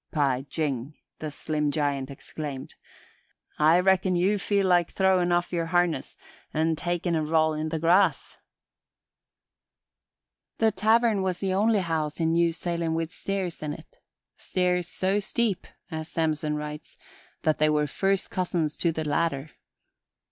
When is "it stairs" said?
13.73-14.87